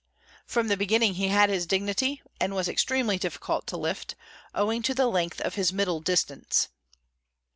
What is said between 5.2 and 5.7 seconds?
of